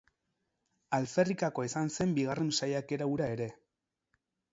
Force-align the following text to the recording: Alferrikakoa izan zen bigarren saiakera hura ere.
Alferrikakoa 0.97 1.67
izan 1.69 1.91
zen 1.97 2.15
bigarren 2.15 2.49
saiakera 2.61 3.09
hura 3.13 3.29
ere. 3.35 3.49